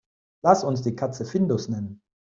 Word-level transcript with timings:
Lass 0.41 0.63
uns 0.63 0.81
die 0.81 0.95
Katze 0.95 1.25
Findus 1.25 1.67
nennen. 1.69 2.01